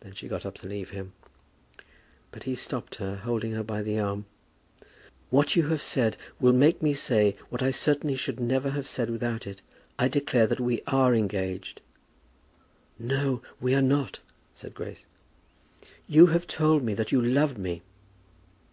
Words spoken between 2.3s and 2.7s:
But he